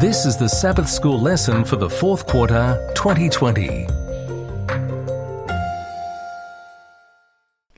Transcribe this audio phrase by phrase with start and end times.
[0.00, 3.88] This is the Sabbath School lesson for the fourth quarter 2020.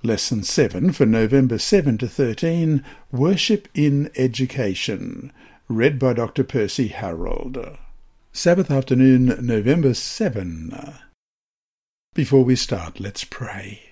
[0.03, 5.33] Lesson 7 for November 7 to 13 Worship in Education.
[5.67, 6.45] Read by Dr.
[6.45, 7.57] Percy Harold.
[8.35, 10.75] Sabbath afternoon, November 7.
[12.13, 13.90] Before we start, let's pray.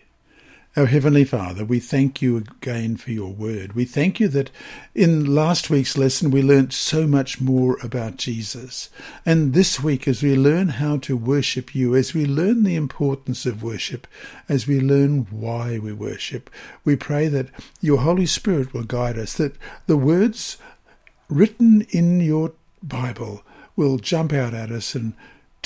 [0.78, 3.72] Our Heavenly Father, we thank you again for your word.
[3.72, 4.52] We thank you that
[4.94, 8.88] in last week's lesson we learnt so much more about Jesus.
[9.26, 13.44] And this week, as we learn how to worship you, as we learn the importance
[13.44, 14.06] of worship,
[14.48, 16.48] as we learn why we worship,
[16.84, 17.48] we pray that
[17.80, 19.56] your Holy Spirit will guide us, that
[19.88, 20.58] the words
[21.28, 22.52] written in your
[22.84, 23.42] Bible
[23.74, 25.14] will jump out at us and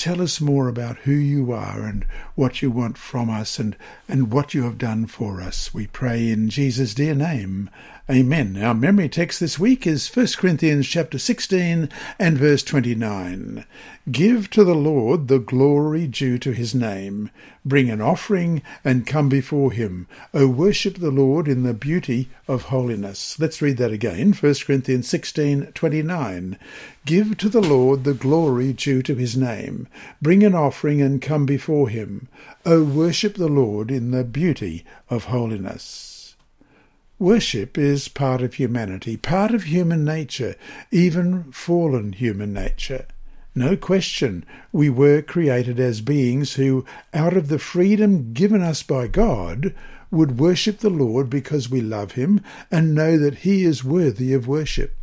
[0.03, 3.73] Tell us more about who you are and what you want from us and,
[4.09, 5.73] and what you have done for us.
[5.73, 7.69] We pray in Jesus' dear name.
[8.09, 8.61] Amen.
[8.61, 11.87] Our memory text this week is 1 Corinthians chapter 16
[12.19, 13.63] and verse 29.
[14.11, 17.29] Give to the Lord the glory due to his name.
[17.63, 20.07] Bring an offering and come before him.
[20.33, 23.39] O worship the Lord in the beauty of holiness.
[23.39, 24.33] Let's read that again.
[24.33, 26.59] 1 Corinthians 16, 29.
[27.05, 29.87] Give to the Lord the glory due to his name.
[30.21, 32.27] Bring an offering and come before him.
[32.65, 36.12] O worship the Lord in the beauty of holiness.
[37.23, 40.55] Worship is part of humanity, part of human nature,
[40.91, 43.05] even fallen human nature.
[43.55, 44.43] No question,
[44.73, 49.73] we were created as beings who, out of the freedom given us by God,
[50.11, 54.45] would worship the Lord because we love him and know that he is worthy of
[54.45, 54.93] worship.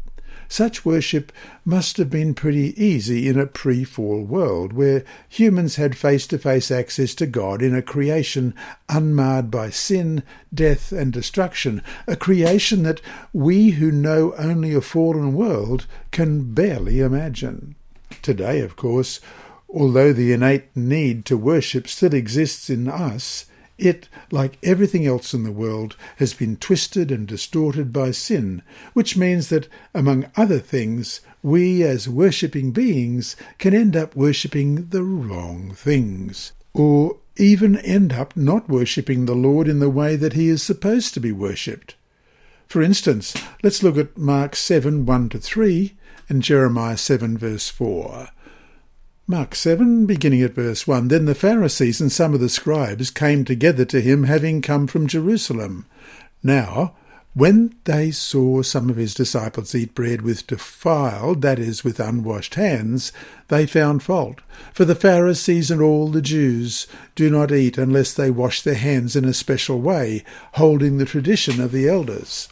[0.51, 1.31] Such worship
[1.65, 6.39] must have been pretty easy in a pre fall world where humans had face to
[6.39, 8.57] face access to God in a creation
[8.89, 13.01] unmarred by sin, death, and destruction, a creation that
[13.33, 17.77] we who know only a fallen world can barely imagine.
[18.21, 19.21] Today, of course,
[19.69, 23.47] although the innate need to worship still exists in us,
[23.81, 28.63] it, like everything else in the world, has been twisted and distorted by sin,
[28.93, 35.03] which means that, among other things, we as worshipping beings can end up worshipping the
[35.03, 40.49] wrong things, or even end up not worshipping the Lord in the way that he
[40.49, 41.95] is supposed to be worshipped.
[42.67, 45.95] For instance, let's look at Mark 7 1 to 3
[46.29, 48.29] and Jeremiah 7 verse 4.
[49.31, 53.45] Mark 7, beginning at verse 1 Then the Pharisees and some of the scribes came
[53.45, 55.87] together to him, having come from Jerusalem.
[56.43, 56.97] Now,
[57.33, 62.57] when they saw some of his disciples eat bread with defiled, that is, with unwashed
[62.57, 63.13] hands,
[63.47, 64.41] they found fault.
[64.73, 69.15] For the Pharisees and all the Jews do not eat unless they wash their hands
[69.15, 70.25] in a special way,
[70.55, 72.49] holding the tradition of the elders.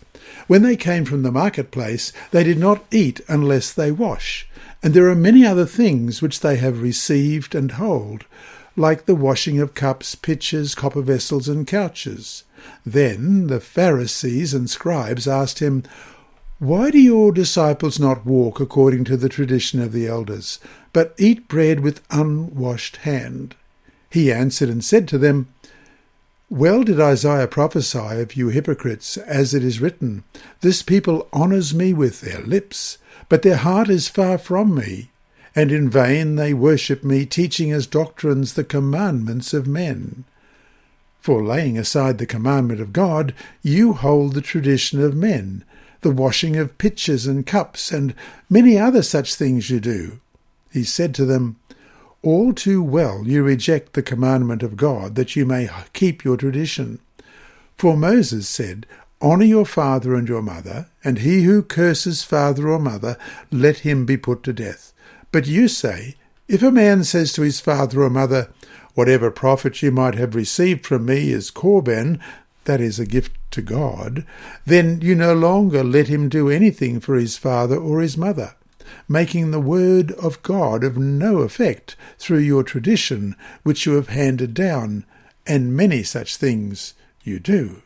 [0.47, 4.48] When they came from the marketplace, they did not eat unless they wash.
[4.83, 8.27] And there are many other things which they have received and hold,
[8.77, 12.45] like the washing of cups, pitchers, copper vessels, and couches.
[12.87, 15.83] Then the Pharisees and scribes asked him,
[16.59, 20.61] Why do your disciples not walk according to the tradition of the elders,
[20.93, 23.57] but eat bread with unwashed hand?
[24.11, 25.49] He answered and said to them,
[26.51, 30.25] well did Isaiah prophesy of you hypocrites, as it is written,
[30.63, 32.97] This people honours me with their lips,
[33.29, 35.11] but their heart is far from me,
[35.55, 40.25] and in vain they worship me, teaching as doctrines the commandments of men.
[41.21, 45.65] For laying aside the commandment of God, you hold the tradition of men,
[46.01, 48.15] the washing of pitchers and cups, and
[48.49, 50.21] many other such things you do.
[50.73, 51.57] He said to them,
[52.23, 56.99] all too well you reject the commandment of God, that you may keep your tradition.
[57.77, 58.87] For Moses said,
[59.21, 63.17] Honour your father and your mother, and he who curses father or mother,
[63.51, 64.93] let him be put to death.
[65.33, 66.15] But you say,
[66.47, 68.51] If a man says to his father or mother,
[68.95, 72.19] Whatever profit you might have received from me is korban,
[72.65, 74.25] that is a gift to God,
[74.67, 78.55] then you no longer let him do anything for his father or his mother
[79.09, 84.55] making the word of God of no effect through your tradition which you have handed
[84.55, 85.05] down,
[85.47, 87.83] and many such things you do.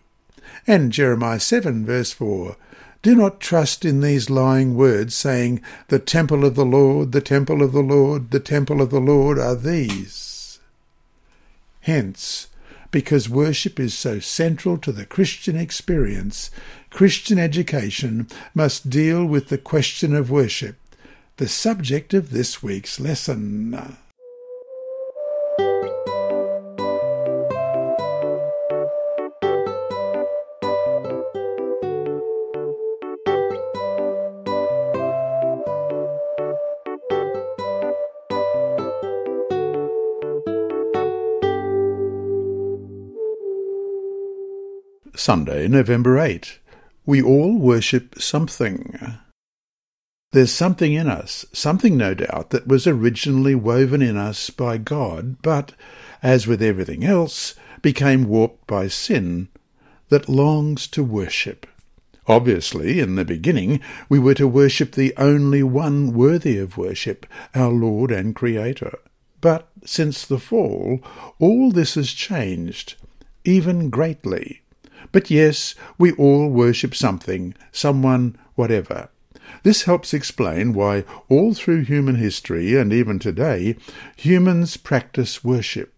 [0.66, 2.56] And Jeremiah 7 verse 4
[3.02, 7.60] do not trust in these lying words, saying, The temple of the Lord, the temple
[7.60, 10.60] of the Lord, the temple of the Lord are these.
[11.80, 12.46] Hence,
[12.92, 16.52] because worship is so central to the Christian experience,
[16.90, 20.76] Christian education must deal with the question of worship,
[21.38, 23.96] the subject of this week's lesson.
[45.22, 46.58] Sunday, November 8.
[47.06, 49.20] We all worship something.
[50.32, 55.40] There's something in us, something no doubt that was originally woven in us by God,
[55.40, 55.74] but,
[56.24, 59.46] as with everything else, became warped by sin,
[60.08, 61.68] that longs to worship.
[62.26, 63.78] Obviously, in the beginning,
[64.08, 68.98] we were to worship the only one worthy of worship, our Lord and Creator.
[69.40, 70.98] But since the fall,
[71.38, 72.96] all this has changed,
[73.44, 74.61] even greatly.
[75.12, 79.10] But yes, we all worship something, someone, whatever.
[79.62, 83.76] This helps explain why all through human history and even today,
[84.16, 85.92] humans practice worship.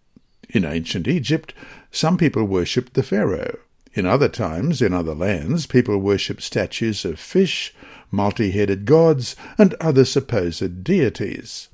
[0.49, 1.53] In ancient Egypt,
[1.91, 3.57] some people worshipped the pharaoh.
[3.93, 7.73] In other times, in other lands, people worshipped statues of fish,
[8.11, 11.69] multi-headed gods, and other supposed deities.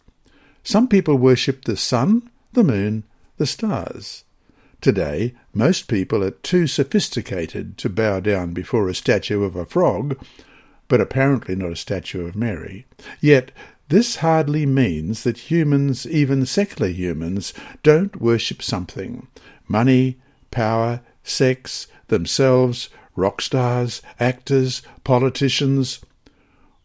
[0.63, 3.03] Some people worshipped the sun, the moon,
[3.37, 4.23] the stars.
[4.81, 10.19] Today, most people are too sophisticated to bow down before a statue of a frog,
[10.87, 12.87] but apparently not a statue of Mary.
[13.19, 13.51] Yet
[13.89, 19.27] this hardly means that humans, even secular humans, don't worship something.
[19.67, 20.17] Money,
[20.49, 25.99] power, sex, themselves, rock stars, actors, politicians.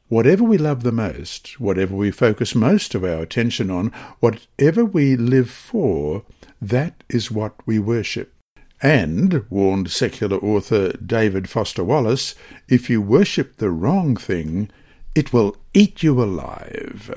[0.08, 3.90] Whatever we love the most, whatever we focus most of our attention on,
[4.20, 6.24] whatever we live for,
[6.60, 8.32] that is what we worship.
[8.82, 12.34] And, warned secular author David Foster Wallace,
[12.68, 14.70] if you worship the wrong thing,
[15.14, 17.10] it will eat you alive.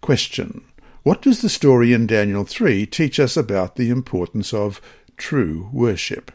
[0.00, 0.64] Question.
[1.02, 4.80] What does the story in Daniel 3 teach us about the importance of
[5.18, 6.32] true worship?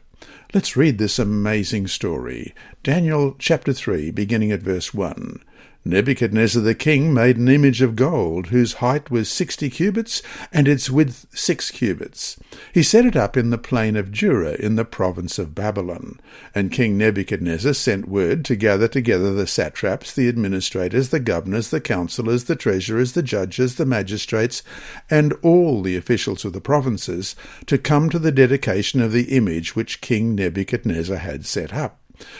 [0.54, 2.54] Let's read this amazing story.
[2.84, 5.44] Daniel chapter 3, beginning at verse 1.
[5.90, 10.22] Nebuchadnezzar the king made an image of gold, whose height was sixty cubits,
[10.54, 12.38] and its width six cubits.
[12.74, 16.20] He set it up in the plain of Dura, in the province of Babylon.
[16.54, 21.82] And King Nebuchadnezzar sent word to gather together the satraps, the administrators, the governors, the
[21.82, 24.64] councillors, the treasurers, the judges, the magistrates,
[25.10, 27.36] and all the officials of the provinces,
[27.66, 32.00] to come to the dedication of the image which King Nebuchadnezzar had set up.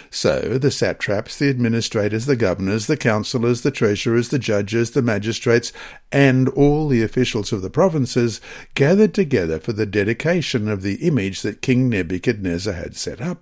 [0.10, 5.72] So the satraps, the administrators, the governors, the councillors, the treasurers, the judges, the magistrates,
[6.12, 8.42] and all the officials of the provinces
[8.76, 13.42] gathered together for the dedication of the image that King Nebuchadnezzar had set up.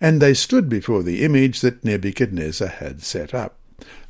[0.00, 3.55] And they stood before the image that Nebuchadnezzar had set up.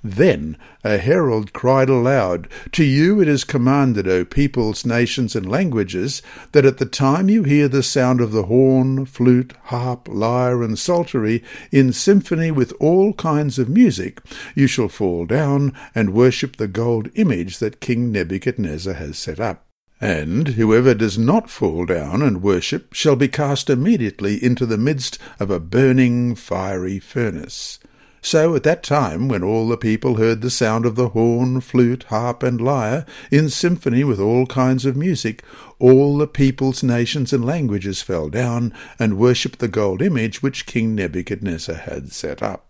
[0.08, 6.22] Then a herald cried aloud, To you it is commanded, O peoples, nations, and languages,
[6.52, 10.78] that at the time you hear the sound of the horn, flute, harp, lyre, and
[10.78, 11.42] psaltery,
[11.72, 14.20] in symphony with all kinds of music,
[14.54, 19.66] you shall fall down and worship the gold image that King Nebuchadnezzar has set up.
[20.00, 25.18] And whoever does not fall down and worship shall be cast immediately into the midst
[25.40, 27.80] of a burning fiery furnace.
[28.26, 32.02] So at that time, when all the people heard the sound of the horn, flute,
[32.08, 35.44] harp, and lyre, in symphony with all kinds of music,
[35.78, 40.96] all the peoples, nations, and languages fell down and worshipped the gold image which King
[40.96, 42.66] Nebuchadnezzar had set up.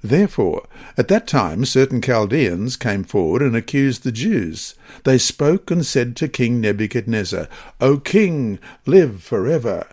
[0.00, 0.66] Therefore,
[0.96, 4.76] at that time certain Chaldeans came forward and accused the Jews.
[5.04, 7.48] They spoke and said to King Nebuchadnezzar,
[7.82, 9.88] O king, live for ever.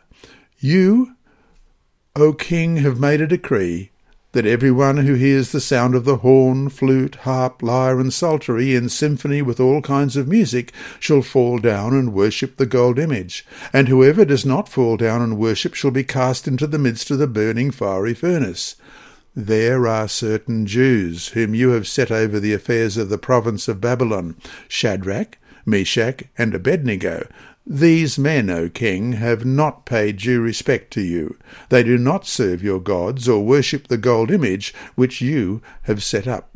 [0.60, 1.18] You,
[2.16, 3.92] O king, have made a decree
[4.38, 8.88] that everyone who hears the sound of the horn, flute, harp, lyre, and psaltery in
[8.88, 13.88] symphony with all kinds of music shall fall down and worship the gold image, and
[13.88, 17.26] whoever does not fall down and worship shall be cast into the midst of the
[17.26, 18.76] burning fiery furnace.
[19.36, 23.82] There are certain Jews whom you have set over the affairs of the province of
[23.82, 24.36] Babylon,
[24.68, 27.28] Shadrach, Meshach, and Abednego,
[27.70, 31.38] these men, O king, have not paid due respect to you.
[31.68, 36.28] They do not serve your gods or worship the gold image which you have set
[36.28, 36.56] up.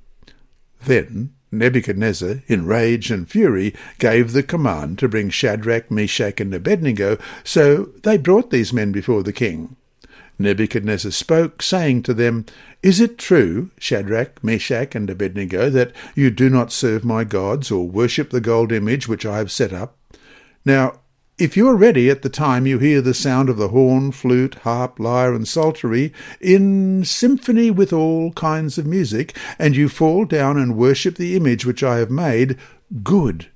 [0.85, 7.17] Then Nebuchadnezzar, in rage and fury, gave the command to bring Shadrach, Meshach, and Abednego,
[7.43, 9.75] so they brought these men before the king.
[10.39, 12.45] Nebuchadnezzar spoke, saying to them,
[12.81, 17.87] Is it true, Shadrach, Meshach, and Abednego, that you do not serve my gods or
[17.87, 19.97] worship the gold image which I have set up?
[20.65, 21.00] Now,
[21.41, 24.53] if you are ready at the time you hear the sound of the horn, flute,
[24.61, 30.59] harp, lyre, and psaltery, in symphony with all kinds of music, and you fall down
[30.59, 32.59] and worship the image which I have made,
[33.01, 33.47] good.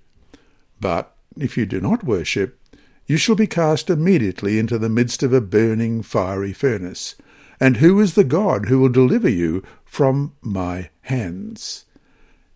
[0.82, 2.60] But if you do not worship,
[3.06, 7.14] you shall be cast immediately into the midst of a burning fiery furnace.
[7.60, 11.86] And who is the God who will deliver you from my hands?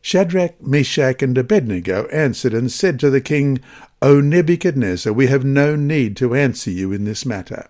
[0.02, 3.60] Shadrach, Meshach, and Abednego answered and said to the king,
[4.02, 7.70] O Nebuchadnezzar, we have no need to answer you in this matter.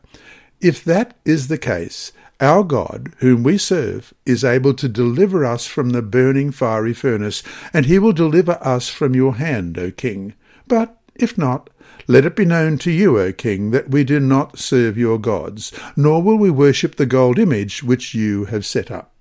[0.61, 5.65] If that is the case, our God, whom we serve, is able to deliver us
[5.65, 7.41] from the burning fiery furnace,
[7.73, 10.35] and he will deliver us from your hand, O king.
[10.67, 11.69] But if not,
[12.07, 15.71] let it be known to you, O king, that we do not serve your gods,
[15.95, 19.13] nor will we worship the gold image which you have set up.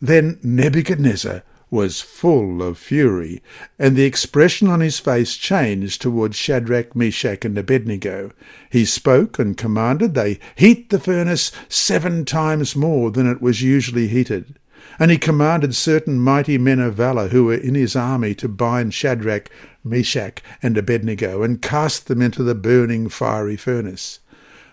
[0.00, 3.42] Then Nebuchadnezzar was full of fury,
[3.78, 8.32] and the expression on his face changed towards Shadrach, Meshach, and Abednego.
[8.68, 14.08] He spoke and commanded they heat the furnace seven times more than it was usually
[14.08, 14.56] heated.
[14.98, 18.92] And he commanded certain mighty men of valour who were in his army to bind
[18.92, 19.48] Shadrach,
[19.84, 24.20] Meshach, and Abednego, and cast them into the burning fiery furnace.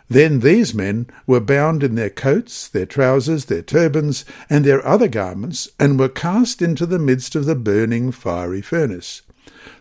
[0.09, 5.07] Then these men were bound in their coats, their trousers, their turbans, and their other
[5.07, 9.21] garments, and were cast into the midst of the burning fiery furnace.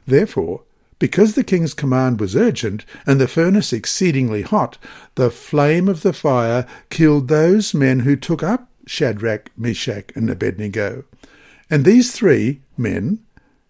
[0.06, 0.62] Therefore,
[0.98, 4.78] because the king's command was urgent, and the furnace exceedingly hot,
[5.14, 11.04] the flame of the fire killed those men who took up Shadrach, Meshach, and Abednego.
[11.68, 13.20] And these three men,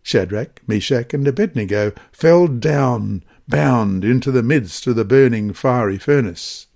[0.03, 6.67] Shadrach, Meshach, and Abednego, fell down bound into the midst of the burning fiery furnace.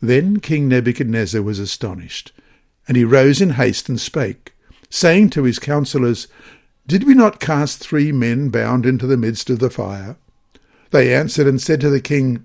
[0.00, 2.32] Then King Nebuchadnezzar was astonished,
[2.88, 4.54] and he rose in haste and spake,
[4.90, 6.28] saying to his counsellors,
[6.86, 10.16] Did we not cast three men bound into the midst of the fire?
[10.90, 12.44] They answered and said to the king,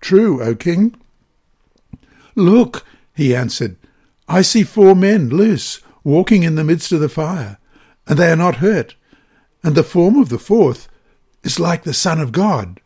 [0.00, 0.94] True, O king.
[2.34, 2.84] Look,
[3.14, 3.76] he answered,
[4.28, 7.58] I see four men loose, walking in the midst of the fire,
[8.06, 8.96] and they are not hurt,
[9.62, 10.88] and the form of the fourth
[11.44, 12.80] is like the Son of God.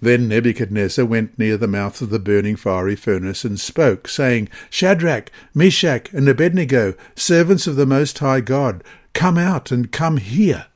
[0.00, 5.30] Then Nebuchadnezzar went near the mouth of the burning fiery furnace and spoke, saying, Shadrach,
[5.54, 10.66] Meshach, and Abednego, servants of the Most High God, come out and come here.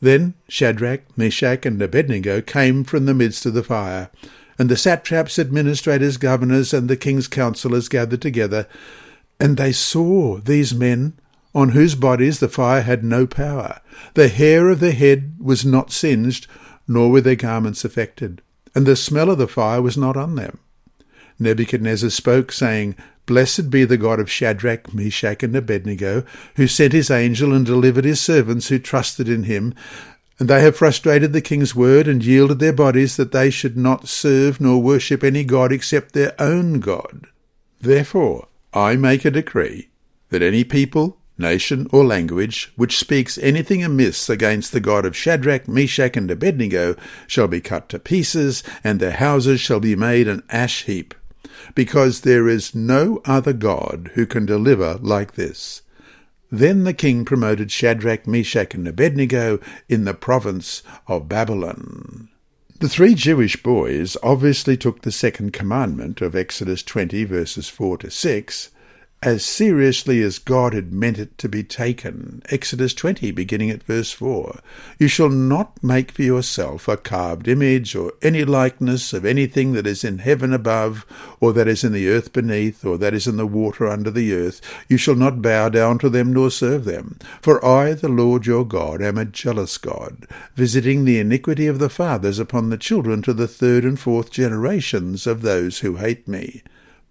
[0.00, 4.10] Then Shadrach, Meshach, and Abednego came from the midst of the fire,
[4.58, 8.66] and the satraps, administrators, governors, and the king's counsellors gathered together,
[9.38, 11.12] and they saw these men
[11.56, 13.80] on whose bodies the fire had no power.
[14.12, 16.46] The hair of their head was not singed,
[16.86, 18.42] nor were their garments affected,
[18.74, 20.58] and the smell of the fire was not on them.
[21.38, 22.94] Nebuchadnezzar spoke, saying,
[23.24, 26.24] Blessed be the God of Shadrach, Meshach, and Abednego,
[26.56, 29.74] who sent his angel and delivered his servants who trusted in him.
[30.38, 34.08] And they have frustrated the king's word and yielded their bodies that they should not
[34.08, 37.28] serve nor worship any god except their own God.
[37.80, 39.88] Therefore I make a decree
[40.28, 45.68] that any people, nation, or language which speaks anything amiss against the God of Shadrach,
[45.68, 50.42] Meshach, and Abednego shall be cut to pieces, and their houses shall be made an
[50.50, 51.14] ash heap,
[51.74, 55.82] because there is no other God who can deliver like this.
[56.50, 62.28] Then the king promoted Shadrach, Meshach, and Abednego in the province of Babylon.
[62.78, 68.10] The three Jewish boys obviously took the second commandment of Exodus 20 verses 4 to
[68.10, 68.70] 6
[69.22, 72.42] as seriously as God had meant it to be taken.
[72.50, 74.60] Exodus 20, beginning at verse 4.
[74.98, 79.86] You shall not make for yourself a carved image or any likeness of anything that
[79.86, 81.06] is in heaven above,
[81.40, 84.34] or that is in the earth beneath, or that is in the water under the
[84.34, 84.60] earth.
[84.86, 87.18] You shall not bow down to them nor serve them.
[87.40, 91.88] For I, the Lord your God, am a jealous God, visiting the iniquity of the
[91.88, 96.62] fathers upon the children to the third and fourth generations of those who hate me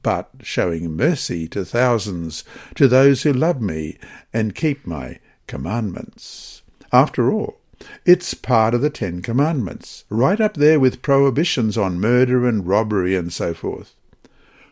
[0.05, 2.43] but showing mercy to thousands,
[2.75, 3.97] to those who love me
[4.31, 6.61] and keep my commandments.
[6.93, 7.57] After all,
[8.05, 13.15] it's part of the Ten Commandments, right up there with prohibitions on murder and robbery
[13.15, 13.95] and so forth.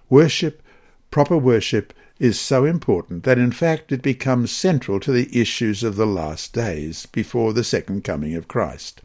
[0.08, 0.62] Worship,
[1.10, 5.96] proper worship, is so important that in fact it becomes central to the issues of
[5.96, 9.02] the last days before the second coming of Christ.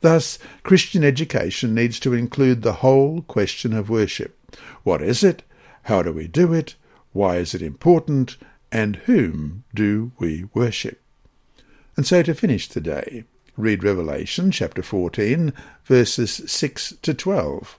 [0.00, 4.36] Thus, Christian education needs to include the whole question of worship.
[4.82, 5.44] What is it?
[5.90, 6.76] How do we do it?
[7.12, 8.36] Why is it important?
[8.70, 11.00] And whom do we worship?
[11.96, 13.24] And so to finish today,
[13.56, 17.76] read Revelation chapter 14, verses 6 to 12.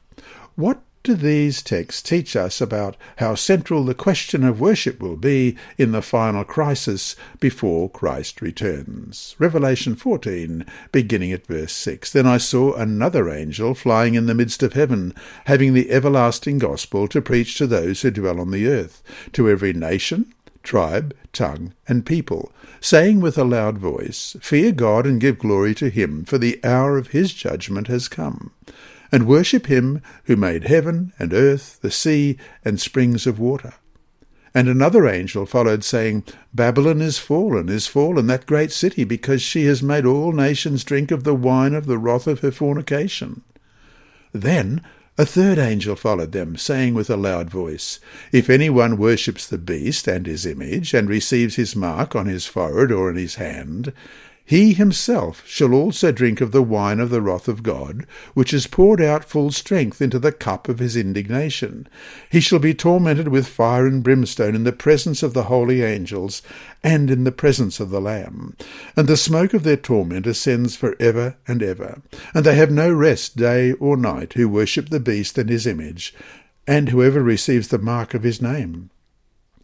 [0.56, 5.58] What do these texts teach us about how central the question of worship will be
[5.75, 9.36] in the final crisis before Christ returns?
[9.39, 12.12] Revelation 14, beginning at verse 6.
[12.12, 15.15] Then I saw another angel flying in the midst of heaven,
[15.46, 19.01] having the everlasting gospel to preach to those who dwell on the earth,
[19.34, 20.31] to every nation,
[20.62, 25.89] tribe, tongue, and people, saying with a loud voice, Fear God and give glory to
[25.89, 28.51] him, for the hour of his judgment has come
[29.12, 33.74] and worship him who made heaven and earth, the sea, and springs of water.
[34.53, 39.65] And another angel followed, saying, Babylon is fallen, is fallen, that great city, because she
[39.65, 43.44] has made all nations drink of the wine of the wrath of her fornication.
[44.34, 44.82] Then
[45.18, 48.00] A third angel followed them, saying with a loud voice,
[48.32, 52.91] If anyone worships the beast and his image, and receives his mark on his forehead
[52.91, 53.94] or in his hand,
[54.51, 58.67] he himself shall also drink of the wine of the wrath of God, which is
[58.67, 61.88] poured out full strength into the cup of his indignation.
[62.29, 66.41] He shall be tormented with fire and brimstone in the presence of the holy angels,
[66.84, 68.58] and in the presence of the Lamb.
[68.98, 72.01] And the smoke of their torment ascends for ever and ever.
[72.34, 76.13] And they have no rest day or night who worship the beast and his image,
[76.67, 78.89] and whoever receives the mark of his name.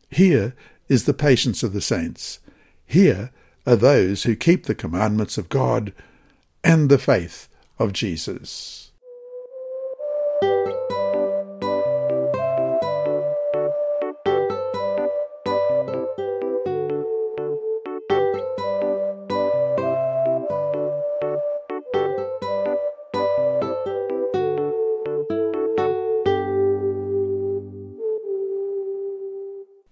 [0.09, 0.55] Here
[0.87, 2.39] is the patience of the saints.
[2.85, 3.31] Here
[3.67, 5.91] are those who keep the commandments of God
[6.63, 8.91] and the faith of Jesus.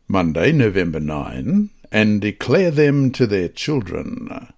[0.08, 4.52] Monday, November 9, and declare them to their children.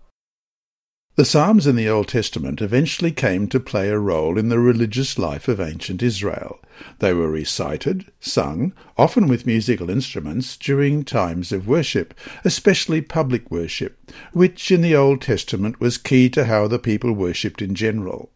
[1.18, 5.18] The Psalms in the Old Testament eventually came to play a role in the religious
[5.18, 6.60] life of ancient Israel.
[7.00, 12.14] They were recited, sung, often with musical instruments, during times of worship,
[12.46, 17.64] especially public worship, which in the Old Testament was key to how the people worshipped
[17.64, 18.30] in general.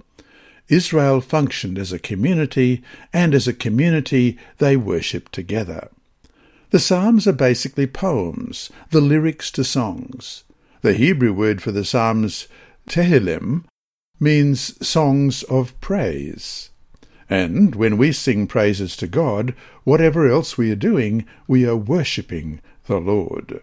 [0.68, 2.82] Israel functioned as a community,
[3.14, 5.90] and as a community they worshipped together.
[6.72, 10.46] The Psalms are basically poems, the lyrics to songs.
[10.82, 12.48] The Hebrew word for the Psalms,
[12.88, 13.66] Tehillim,
[14.22, 16.70] means songs of praise.
[17.30, 22.62] And when we sing praises to God, whatever else we are doing, we are worshipping
[22.86, 23.62] the Lord.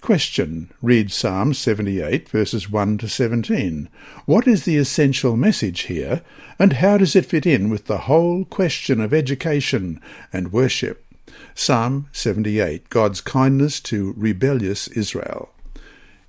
[0.00, 0.72] Question.
[0.82, 3.88] Read Psalm 78, verses 1 to 17.
[4.26, 6.22] What is the essential message here,
[6.58, 10.00] and how does it fit in with the whole question of education
[10.32, 11.04] and worship?
[11.54, 15.50] Psalm 78, God's kindness to rebellious Israel.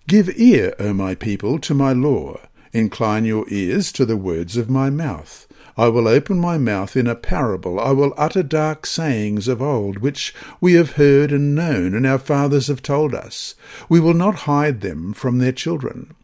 [0.07, 2.39] Give ear, O my people, to my law.
[2.73, 5.47] Incline your ears to the words of my mouth.
[5.77, 7.79] I will open my mouth in a parable.
[7.79, 12.19] I will utter dark sayings of old, which we have heard and known, and our
[12.19, 13.55] fathers have told us.
[13.89, 16.15] We will not hide them from their children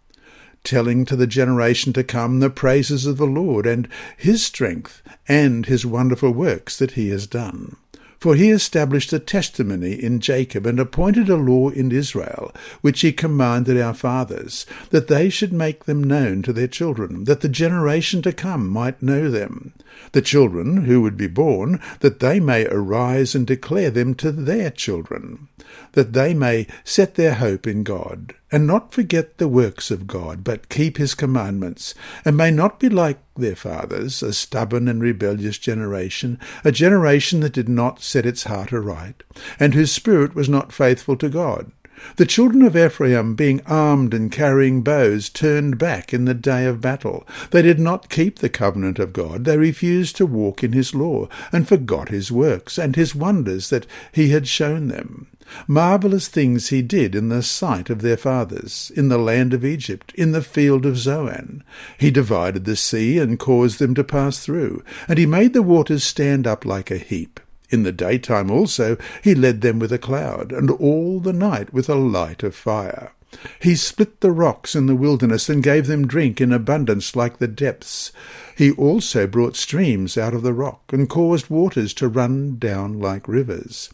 [0.63, 5.65] telling to the generation to come the praises of the Lord and his strength and
[5.65, 7.77] his wonderful works that he has done.
[8.19, 13.11] For he established a testimony in Jacob, and appointed a law in Israel, which he
[13.11, 18.21] commanded our fathers, that they should make them known to their children, that the generation
[18.21, 19.73] to come might know them,
[20.11, 24.69] the children who would be born, that they may arise and declare them to their
[24.69, 25.48] children,
[25.93, 30.43] that they may set their hope in God, and not forget the works of God,
[30.43, 35.57] but keep his commandments, and may not be like their fathers, a stubborn and rebellious
[35.57, 39.23] generation, a generation that did not set its heart aright,
[39.59, 41.71] and whose spirit was not faithful to God.
[42.15, 46.81] The children of Ephraim, being armed and carrying bows, turned back in the day of
[46.81, 47.27] battle.
[47.51, 49.45] They did not keep the covenant of God.
[49.45, 53.85] They refused to walk in his law, and forgot his works and his wonders that
[54.11, 55.27] he had shown them.
[55.67, 60.13] Marvellous things he did in the sight of their fathers, in the land of Egypt,
[60.15, 61.63] in the field of Zoan.
[61.97, 66.03] He divided the sea and caused them to pass through, and he made the waters
[66.03, 67.39] stand up like a heap.
[67.69, 71.89] In the daytime also he led them with a cloud, and all the night with
[71.89, 73.11] a light of fire.
[73.59, 77.47] He split the rocks in the wilderness and gave them drink in abundance like the
[77.47, 78.11] depths.
[78.57, 83.27] He also brought streams out of the rock and caused waters to run down like
[83.27, 83.89] rivers.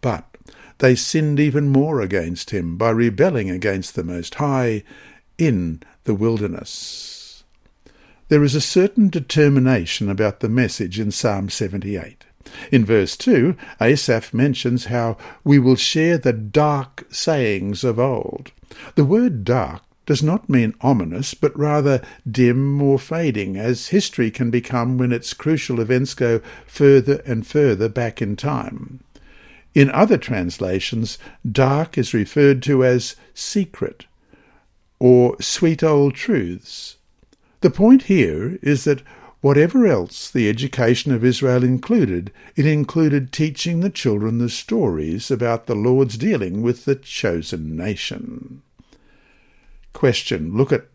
[0.00, 0.24] But
[0.78, 4.82] they sinned even more against him by rebelling against the Most High
[5.38, 7.44] in the wilderness.
[8.28, 12.24] There is a certain determination about the message in Psalm 78.
[12.72, 18.52] In verse 2, Asaph mentions how we will share the dark sayings of old.
[18.94, 24.50] The word dark does not mean ominous, but rather dim or fading, as history can
[24.50, 29.00] become when its crucial events go further and further back in time.
[29.74, 31.18] In other translations,
[31.50, 34.06] dark is referred to as secret
[34.98, 36.96] or sweet old truths.
[37.60, 39.02] The point here is that
[39.40, 45.66] whatever else the education of Israel included, it included teaching the children the stories about
[45.66, 48.62] the Lord's dealing with the chosen nation.
[49.92, 50.56] Question.
[50.56, 50.86] Look at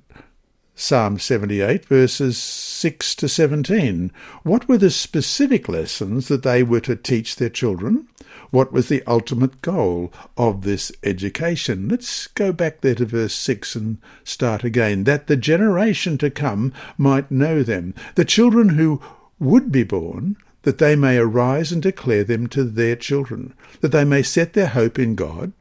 [0.77, 4.11] Psalm 78, verses 6 to 17.
[4.43, 8.09] What were the specific lessons that they were to teach their children?
[8.51, 11.87] What was the ultimate goal of this education?
[11.87, 15.05] Let's go back there to verse 6 and start again.
[15.05, 19.01] That the generation to come might know them, the children who
[19.39, 24.03] would be born, that they may arise and declare them to their children, that they
[24.03, 25.53] may set their hope in God,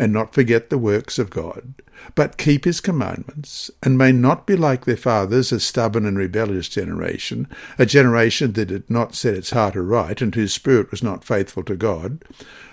[0.00, 1.74] and not forget the works of God,
[2.14, 6.70] but keep his commandments, and may not be like their fathers, a stubborn and rebellious
[6.70, 7.46] generation,
[7.78, 11.62] a generation that did not set its heart aright, and whose spirit was not faithful
[11.64, 12.24] to God.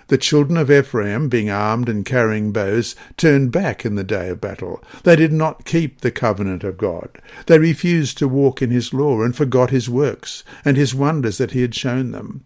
[0.07, 4.39] The children of Ephraim, being armed and carrying bows, turned back in the day of
[4.39, 4.81] battle.
[5.03, 7.09] They did not keep the covenant of God.
[7.47, 11.51] They refused to walk in his law, and forgot his works, and his wonders that
[11.51, 12.45] he had shown them.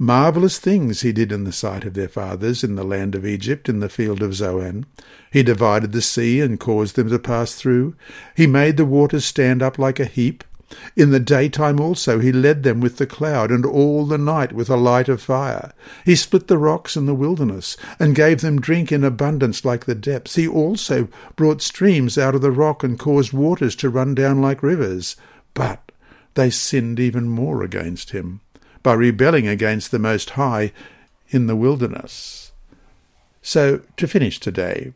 [0.00, 3.68] Marvellous things he did in the sight of their fathers in the land of Egypt,
[3.68, 4.86] in the field of Zoan.
[5.32, 7.96] He divided the sea and caused them to pass through.
[8.36, 10.44] He made the waters stand up like a heap.
[10.94, 14.70] In the daytime also he led them with the cloud, and all the night with
[14.70, 15.72] a light of fire.
[16.04, 19.96] He split the rocks in the wilderness, and gave them drink in abundance like the
[19.96, 20.36] depths.
[20.36, 24.62] He also brought streams out of the rock, and caused waters to run down like
[24.62, 25.16] rivers.
[25.54, 25.90] But
[26.34, 28.42] they sinned even more against him
[28.82, 30.72] by rebelling against the Most High
[31.28, 32.52] in the wilderness.
[33.42, 34.92] So, to finish today,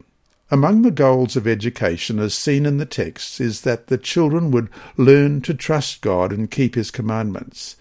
[0.51, 4.69] among the goals of education as seen in the texts is that the children would
[4.99, 7.77] learn to trust God and keep his commandments.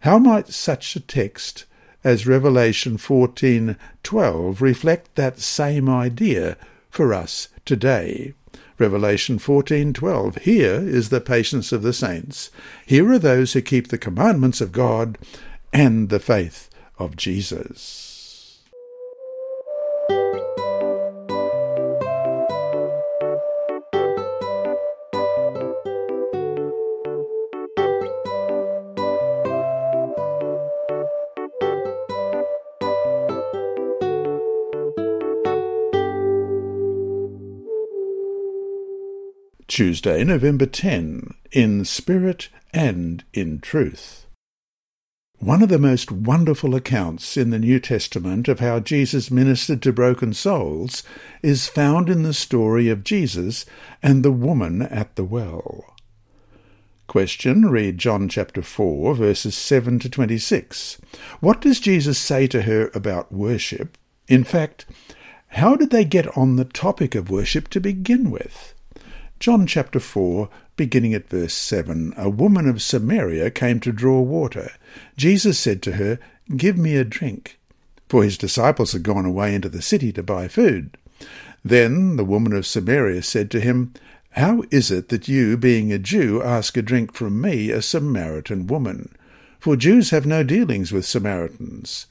[0.00, 1.66] How might such a text
[2.02, 6.56] as Revelation 14:12 reflect that same idea
[6.88, 8.32] for us today?
[8.78, 12.50] Revelation 14:12 Here is the patience of the saints.
[12.84, 15.16] Here are those who keep the commandments of God
[15.72, 18.05] and the faith of Jesus.
[39.76, 44.24] Tuesday, November 10, in spirit and in truth.
[45.38, 49.92] One of the most wonderful accounts in the New Testament of how Jesus ministered to
[49.92, 51.02] broken souls
[51.42, 53.66] is found in the story of Jesus
[54.02, 55.84] and the woman at the well.
[57.06, 61.02] Question, read John chapter 4, verses 7 to 26.
[61.40, 63.98] What does Jesus say to her about worship?
[64.26, 64.86] In fact,
[65.48, 68.72] how did they get on the topic of worship to begin with?
[69.38, 74.72] John chapter 4, beginning at verse 7 A woman of Samaria came to draw water.
[75.16, 76.18] Jesus said to her,
[76.56, 77.58] Give me a drink.
[78.08, 80.96] For his disciples had gone away into the city to buy food.
[81.64, 83.92] Then the woman of Samaria said to him,
[84.30, 88.66] How is it that you, being a Jew, ask a drink from me, a Samaritan
[88.66, 89.14] woman?
[89.58, 92.06] For Jews have no dealings with Samaritans.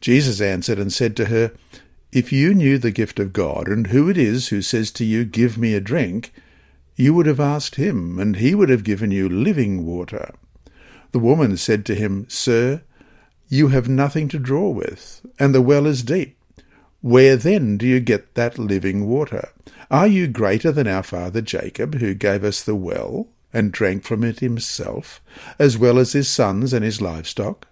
[0.00, 1.52] Jesus answered and said to her,
[2.12, 5.24] If you knew the gift of God, and who it is who says to you,
[5.24, 6.32] Give me a drink,
[6.96, 10.34] you would have asked him, and he would have given you living water.
[11.12, 12.82] The woman said to him, Sir,
[13.48, 16.36] you have nothing to draw with, and the well is deep.
[17.00, 19.50] Where then do you get that living water?
[19.90, 24.24] Are you greater than our father Jacob, who gave us the well, and drank from
[24.24, 25.20] it himself,
[25.58, 27.66] as well as his sons and his livestock?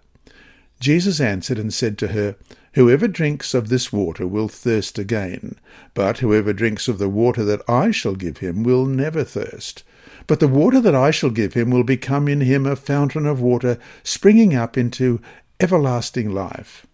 [0.81, 2.35] Jesus answered and said to her,
[2.73, 5.57] Whoever drinks of this water will thirst again,
[5.93, 9.83] but whoever drinks of the water that I shall give him will never thirst.
[10.25, 13.39] But the water that I shall give him will become in him a fountain of
[13.39, 15.21] water springing up into
[15.59, 16.87] everlasting life.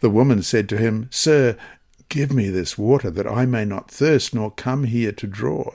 [0.00, 1.56] The woman said to him, Sir,
[2.10, 5.70] give me this water, that I may not thirst, nor come here to draw.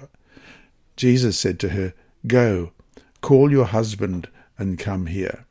[0.97, 1.93] Jesus said to her,
[2.27, 2.73] Go,
[3.21, 5.45] call your husband, and come here.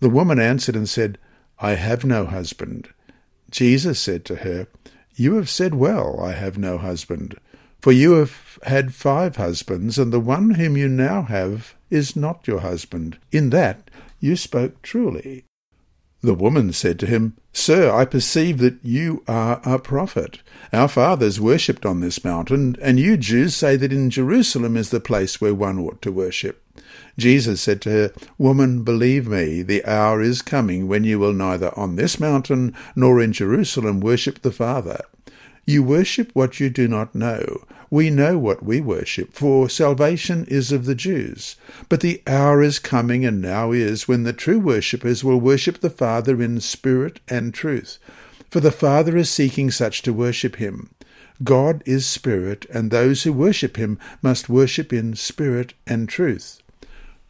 [0.00, 1.18] The woman answered and said,
[1.62, 2.88] I have no husband.
[3.48, 4.66] Jesus said to her,
[5.14, 7.38] You have said well, I have no husband.
[7.80, 12.48] For you have had five husbands, and the one whom you now have is not
[12.48, 13.16] your husband.
[13.30, 15.44] In that you spoke truly.
[16.24, 20.38] The woman said to him, Sir, I perceive that you are a prophet.
[20.72, 25.00] Our fathers worshipped on this mountain, and you Jews say that in Jerusalem is the
[25.00, 26.62] place where one ought to worship.
[27.18, 31.76] Jesus said to her, Woman, believe me, the hour is coming when you will neither
[31.76, 35.00] on this mountain nor in Jerusalem worship the Father.
[35.64, 37.64] You worship what you do not know.
[37.88, 41.56] We know what we worship, for salvation is of the Jews.
[41.88, 45.90] But the hour is coming, and now is, when the true worshippers will worship the
[45.90, 47.98] Father in spirit and truth.
[48.50, 50.90] For the Father is seeking such to worship him.
[51.44, 56.62] God is spirit, and those who worship him must worship in spirit and truth.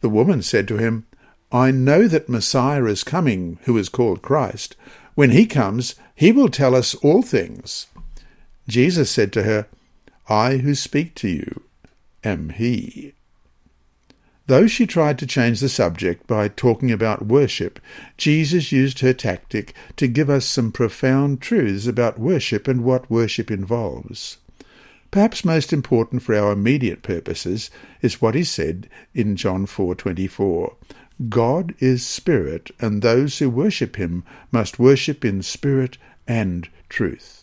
[0.01, 1.05] The woman said to him,
[1.51, 4.75] I know that Messiah is coming, who is called Christ.
[5.13, 7.87] When he comes, he will tell us all things.
[8.67, 9.67] Jesus said to her,
[10.29, 11.63] I who speak to you
[12.23, 13.13] am he.
[14.47, 17.79] Though she tried to change the subject by talking about worship,
[18.17, 23.49] Jesus used her tactic to give us some profound truths about worship and what worship
[23.49, 24.37] involves.
[25.11, 27.69] Perhaps most important for our immediate purposes
[28.01, 30.75] is what is said in John 4:24.
[31.29, 35.97] God is spirit, and those who worship him must worship in spirit
[36.27, 37.42] and truth.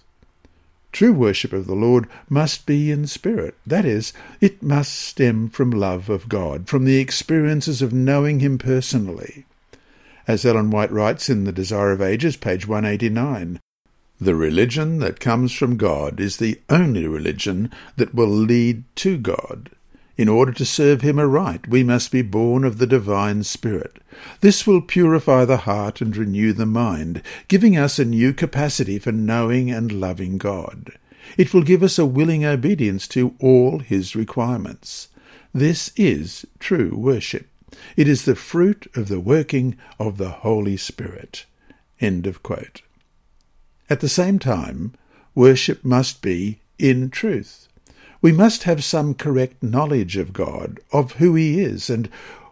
[0.92, 3.54] True worship of the Lord must be in spirit.
[3.66, 8.58] That is, it must stem from love of God, from the experiences of knowing Him
[8.58, 9.44] personally.
[10.26, 13.60] As Ellen White writes in The Desire of Ages, page 189,
[14.20, 19.70] the religion that comes from God is the only religion that will lead to God.
[20.16, 23.98] In order to serve him aright, we must be born of the divine Spirit.
[24.40, 29.12] This will purify the heart and renew the mind, giving us a new capacity for
[29.12, 30.92] knowing and loving God.
[31.38, 35.08] It will give us a willing obedience to all his requirements.
[35.54, 37.46] This is true worship.
[37.96, 41.46] It is the fruit of the working of the Holy Spirit.
[42.00, 42.82] End of quote.
[43.88, 44.92] At the same time,
[45.34, 47.68] worship must be in truth.
[48.22, 52.08] We must have some correct knowledge of God, of who He is, and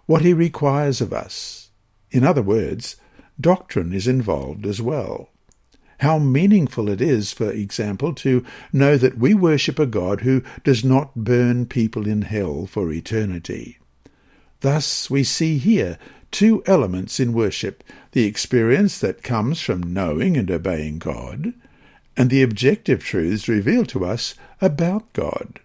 [0.07, 1.71] what He requires of us.
[2.11, 2.97] In other words,
[3.41, 5.31] doctrine is involved as well.
[6.01, 10.85] How meaningful it is, for example, to know that we worship a God who does
[10.85, 13.79] not burn people in hell for eternity.
[14.61, 15.99] Thus we see here
[16.31, 21.53] two elements in worship the experience that comes from knowing and obeying God,
[22.19, 25.61] and the objective truths revealed to us about God.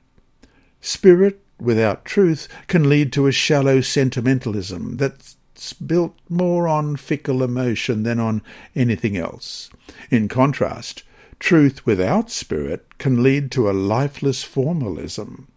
[0.81, 5.35] Spirit without truth can lead to a shallow sentimentalism that's
[5.73, 8.43] built more on fickle emotion than on
[8.75, 9.71] anything else.
[10.11, 11.01] In contrast,
[11.39, 15.47] truth without spirit can lead to a lifeless formalism.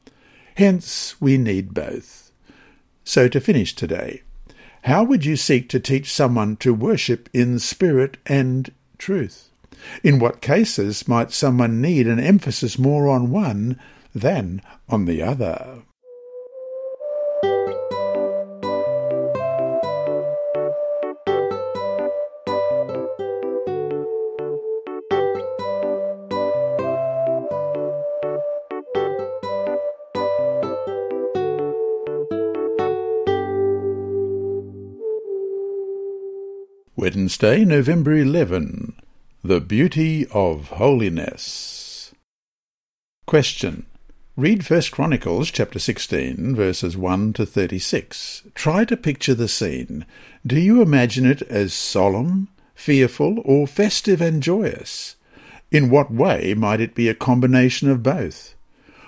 [0.55, 2.31] Hence, we need both.
[3.05, 4.23] So, to finish today,
[4.85, 9.51] how would you seek to teach someone to worship in spirit and truth?
[10.03, 13.79] In what cases might someone need an emphasis more on one
[14.15, 15.83] than on the other?
[36.97, 39.06] Wednesday, November 11.
[39.47, 42.11] The Beauty of Holiness.
[43.29, 43.87] Question.
[44.37, 48.43] Read 1 Chronicles chapter 16 verses 1 to 36.
[48.57, 50.05] Try to picture the scene.
[50.45, 55.15] Do you imagine it as solemn, fearful, or festive and joyous?
[55.71, 58.57] In what way might it be a combination of both?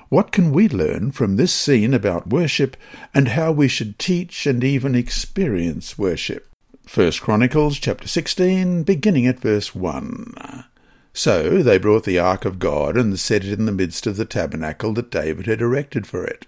[0.09, 2.77] What can we learn from this scene about worship
[3.13, 6.48] and how we should teach and even experience worship?
[6.89, 10.65] First Chronicles chapter 16, beginning at verse 1.
[11.13, 14.25] So they brought the ark of God and set it in the midst of the
[14.25, 16.47] tabernacle that David had erected for it.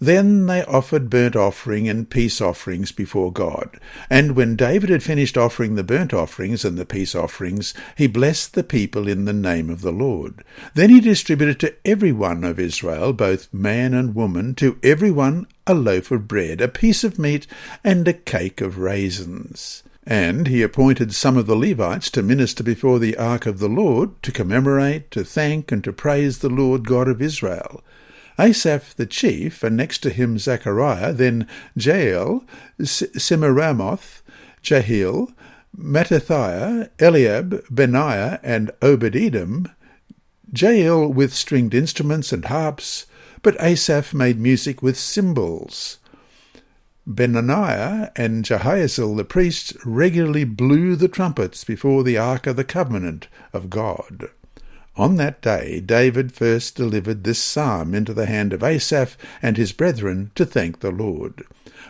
[0.00, 3.78] Then they offered burnt offering and peace offerings before God.
[4.08, 8.54] And when David had finished offering the burnt offerings and the peace offerings, he blessed
[8.54, 10.42] the people in the name of the Lord.
[10.72, 15.46] Then he distributed to every one of Israel, both man and woman, to every one
[15.66, 17.46] a loaf of bread, a piece of meat,
[17.82, 19.82] and a cake of raisins.
[20.06, 24.22] And he appointed some of the Levites to minister before the ark of the Lord,
[24.22, 27.82] to commemorate, to thank, and to praise the Lord God of Israel.
[28.38, 32.44] Asaph the chief, and next to him Zechariah, then Jael,
[32.80, 34.20] Shemiramoth,
[34.60, 35.32] Jehiel,
[35.76, 39.70] Mattithiah, Eliab, Benaiah, and Obed-Edom,
[40.52, 43.06] Jael with stringed instruments and harps,
[43.44, 45.98] but Asaph made music with cymbals.
[47.06, 53.28] Benaiah and Jahaziel the priests regularly blew the trumpets before the ark of the covenant
[53.52, 54.30] of God.
[54.96, 59.72] On that day David first delivered this psalm into the hand of Asaph and his
[59.72, 61.44] brethren to thank the Lord.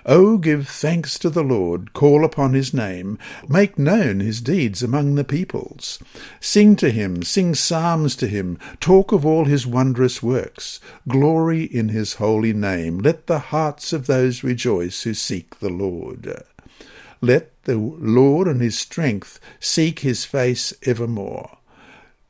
[0.07, 5.15] O give thanks to the Lord, call upon his name, make known his deeds among
[5.15, 5.99] the peoples.
[6.41, 10.79] Sing to him, sing psalms to him, talk of all his wondrous works.
[11.09, 12.99] Glory in his holy name.
[12.99, 16.43] Let the hearts of those rejoice who seek the Lord.
[17.21, 21.59] Let the Lord and his strength seek his face evermore.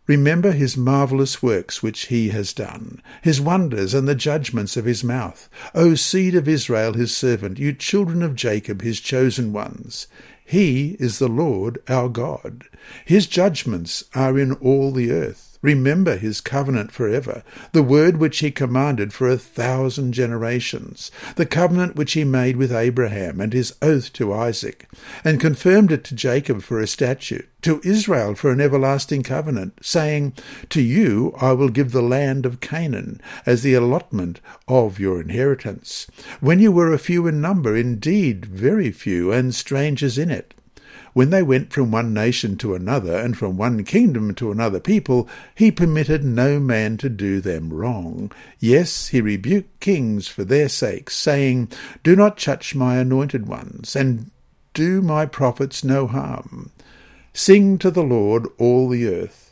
[0.06, 5.02] Remember his marvellous works which he has done, his wonders and the judgments of his
[5.02, 5.48] mouth.
[5.74, 10.06] O seed of Israel his servant, you children of Jacob his chosen ones.
[10.44, 12.64] He is the Lord our God.
[13.06, 15.53] His judgments are in all the earth.
[15.64, 21.96] Remember his covenant forever, the word which he commanded for a thousand generations, the covenant
[21.96, 24.86] which he made with Abraham and his oath to Isaac,
[25.24, 30.34] and confirmed it to Jacob for a statute, to Israel for an everlasting covenant, saying,
[30.68, 36.06] To you I will give the land of Canaan as the allotment of your inheritance,
[36.40, 40.52] when you were a few in number, indeed very few, and strangers in it.
[41.14, 45.28] When they went from one nation to another, and from one kingdom to another people,
[45.54, 48.32] he permitted no man to do them wrong.
[48.58, 51.70] Yes, he rebuked kings for their sakes, saying,
[52.02, 54.32] Do not touch my anointed ones, and
[54.74, 56.72] do my prophets no harm.
[57.32, 59.43] Sing to the Lord all the earth.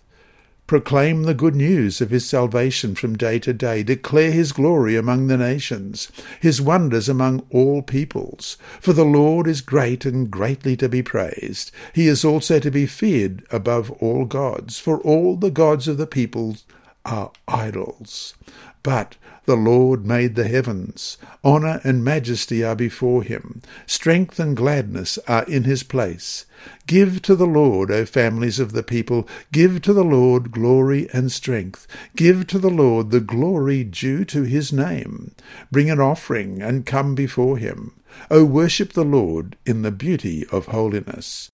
[0.72, 3.82] Proclaim the good news of his salvation from day to day.
[3.82, 8.56] Declare his glory among the nations, his wonders among all peoples.
[8.80, 11.72] For the Lord is great and greatly to be praised.
[11.92, 16.06] He is also to be feared above all gods, for all the gods of the
[16.06, 16.64] peoples
[17.04, 18.32] are idols.
[18.82, 21.18] But the Lord made the heavens.
[21.44, 23.60] Honour and majesty are before him.
[23.86, 26.46] Strength and gladness are in his place.
[26.86, 31.32] Give to the Lord, O families of the people, give to the Lord glory and
[31.32, 31.86] strength.
[32.14, 35.34] Give to the Lord the glory due to his name.
[35.70, 37.92] Bring an offering and come before him.
[38.30, 41.50] O worship the Lord in the beauty of holiness.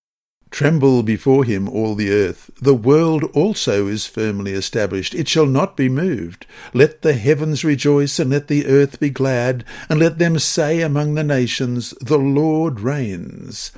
[0.51, 2.51] Tremble before him, all the earth.
[2.61, 5.15] The world also is firmly established.
[5.15, 6.47] It shall not be moved.
[6.73, 11.15] Let the heavens rejoice, and let the earth be glad, and let them say among
[11.15, 13.73] the nations, The Lord reigns.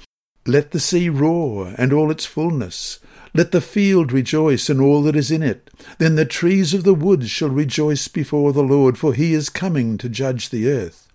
[0.46, 2.98] Let the sea roar, and all its fullness.
[3.34, 5.70] Let the field rejoice, and all that is in it.
[5.98, 9.98] Then the trees of the woods shall rejoice before the Lord, for he is coming
[9.98, 11.09] to judge the earth.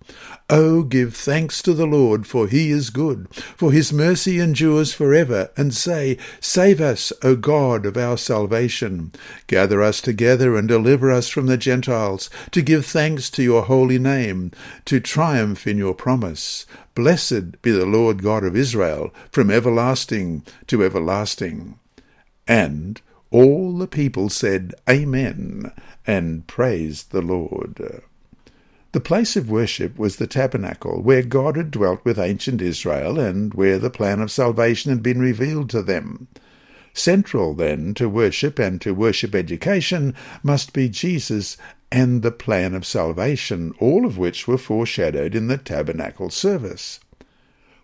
[0.48, 5.12] Oh, give thanks to the Lord, for he is good, for his mercy endures for
[5.12, 9.10] ever, and say, Save us, O God of our salvation.
[9.48, 13.98] Gather us together and deliver us from the Gentiles, to give thanks to your holy
[13.98, 14.52] name,
[14.84, 16.64] to triumph in your promise.
[16.94, 21.76] Blessed be the Lord God of Israel, from everlasting to everlasting.
[22.46, 23.00] And
[23.32, 25.72] all the people said, Amen,
[26.06, 28.02] and praised the Lord.
[28.92, 33.52] The place of worship was the tabernacle, where God had dwelt with ancient Israel and
[33.52, 36.28] where the plan of salvation had been revealed to them.
[36.94, 41.56] Central, then, to worship and to worship education must be Jesus
[41.92, 47.00] and the plan of salvation, all of which were foreshadowed in the tabernacle service.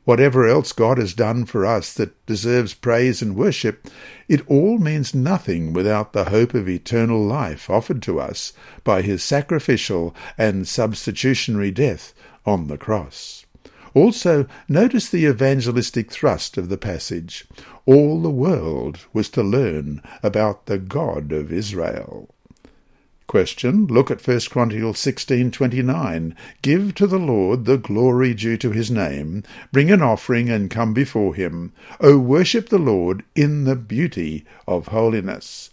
[0.05, 3.87] Whatever else God has done for us that deserves praise and worship,
[4.29, 9.23] it all means nothing without the hope of eternal life offered to us by his
[9.23, 12.13] sacrificial and substitutionary death
[12.45, 13.47] on the cross.
[13.95, 17.45] Also, notice the evangelistic thrust of the passage.
[17.87, 22.35] All the world was to learn about the God of Israel.
[23.33, 23.87] Question.
[23.87, 26.35] Look at 1 Chronicles 16:29.
[26.61, 29.43] Give to the Lord the glory due to his name.
[29.73, 31.73] Bring an offering and come before him.
[31.99, 35.71] O worship the Lord in the beauty of holiness.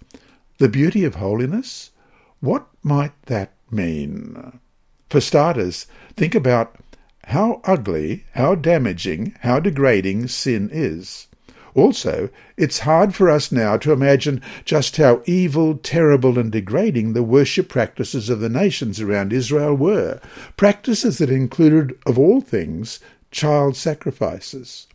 [0.57, 1.91] The beauty of holiness?
[2.39, 4.61] What might that mean?
[5.09, 6.77] For starters, think about
[7.25, 11.27] how ugly, how damaging, how degrading sin is.
[11.75, 17.23] Also, it's hard for us now to imagine just how evil, terrible, and degrading the
[17.23, 20.19] worship practices of the nations around Israel were,
[20.57, 22.99] practices that included, of all things,
[23.31, 24.87] child sacrifices.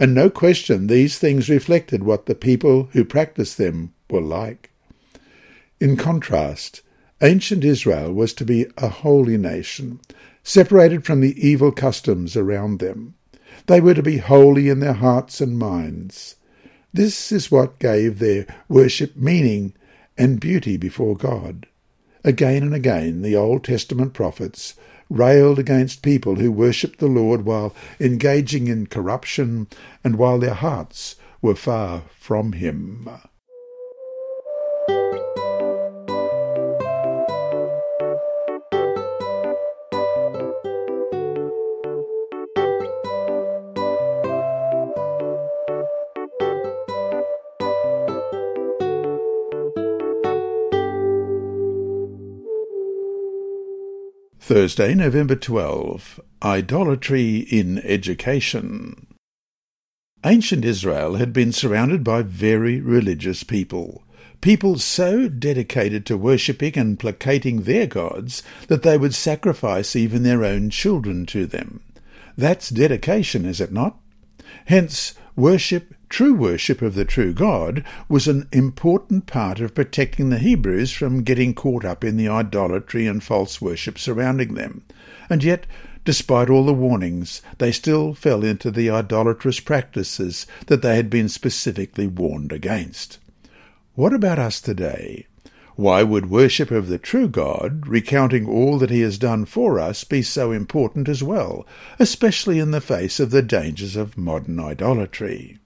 [0.00, 4.70] And no question these things reflected what the people who practiced them were like.
[5.80, 6.82] In contrast,
[7.22, 10.00] ancient Israel was to be a holy nation,
[10.42, 13.14] separated from the evil customs around them.
[13.68, 16.36] They were to be holy in their hearts and minds.
[16.90, 19.74] This is what gave their worship meaning
[20.16, 21.66] and beauty before God.
[22.24, 24.72] Again and again the Old Testament prophets
[25.10, 29.66] railed against people who worshipped the Lord while engaging in corruption
[30.02, 33.06] and while their hearts were far from Him.
[54.48, 56.20] Thursday, November 12.
[56.42, 59.06] Idolatry in Education.
[60.24, 64.04] Ancient Israel had been surrounded by very religious people.
[64.40, 70.42] People so dedicated to worshipping and placating their gods that they would sacrifice even their
[70.42, 71.82] own children to them.
[72.34, 74.00] That's dedication, is it not?
[74.64, 80.38] Hence, worship, true worship of the true God was an important part of protecting the
[80.38, 84.82] Hebrews from getting caught up in the idolatry and false worship surrounding them.
[85.30, 85.66] And yet,
[86.04, 91.28] despite all the warnings, they still fell into the idolatrous practices that they had been
[91.28, 93.18] specifically warned against.
[93.94, 95.27] What about us today?
[95.78, 100.02] Why would worship of the true God, recounting all that he has done for us,
[100.02, 101.68] be so important as well,
[102.00, 105.58] especially in the face of the dangers of modern idolatry?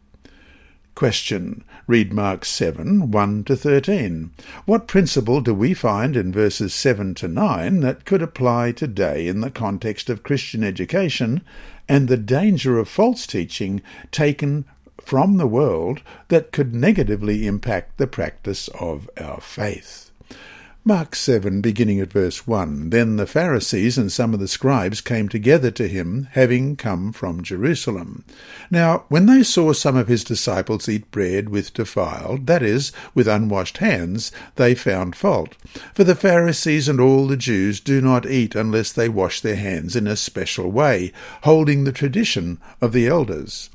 [0.95, 1.65] Question.
[1.87, 4.33] Read Mark 7, 1 to 13.
[4.67, 9.41] What principle do we find in verses 7 to 9 that could apply today in
[9.41, 11.41] the context of Christian education
[11.89, 14.67] and the danger of false teaching taken
[15.05, 20.11] from the world that could negatively impact the practice of our faith.
[20.85, 25.29] Mark 7, beginning at verse 1 Then the Pharisees and some of the scribes came
[25.29, 28.25] together to him, having come from Jerusalem.
[28.69, 33.29] Now, when they saw some of his disciples eat bread with defiled, that is, with
[33.29, 35.55] unwashed hands, they found fault.
[35.95, 39.95] For the Pharisees and all the Jews do not eat unless they wash their hands
[39.95, 41.13] in a special way,
[41.45, 43.71] holding the tradition of the elders.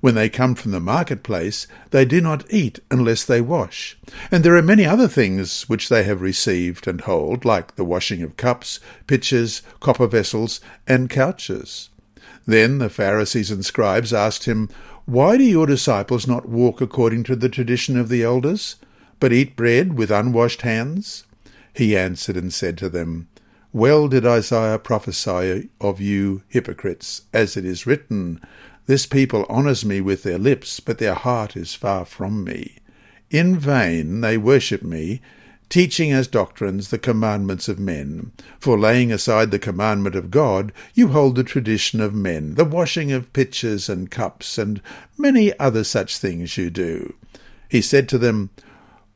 [0.00, 3.98] When they come from the marketplace, they do not eat unless they wash.
[4.30, 8.22] And there are many other things which they have received and hold, like the washing
[8.22, 8.78] of cups,
[9.08, 11.90] pitchers, copper vessels, and couches.
[12.46, 14.68] Then the Pharisees and scribes asked him,
[15.04, 18.76] Why do your disciples not walk according to the tradition of the elders,
[19.18, 21.24] but eat bread with unwashed hands?
[21.74, 23.28] He answered and said to them,
[23.72, 28.40] Well did Isaiah prophesy of you hypocrites, as it is written,
[28.88, 32.76] this people honours me with their lips, but their heart is far from me.
[33.30, 35.20] In vain they worship me,
[35.68, 38.32] teaching as doctrines the commandments of men.
[38.58, 43.12] For laying aside the commandment of God, you hold the tradition of men, the washing
[43.12, 44.80] of pitchers and cups, and
[45.18, 47.14] many other such things you do.
[47.68, 48.48] He said to them,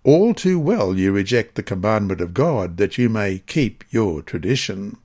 [0.04, 4.98] All too well you reject the commandment of God, that you may keep your tradition.